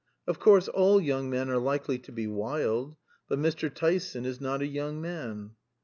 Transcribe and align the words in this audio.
"Of 0.25 0.39
course, 0.39 0.67
all 0.67 0.99
young 0.99 1.29
men 1.29 1.47
are 1.51 1.59
likely 1.59 1.99
to 1.99 2.11
be 2.11 2.25
wild; 2.25 2.95
but 3.29 3.37
Mr. 3.37 3.71
Tyson 3.71 4.25
is 4.25 4.41
not 4.41 4.63
a 4.63 4.67
young 4.67 4.99
man." 4.99 5.51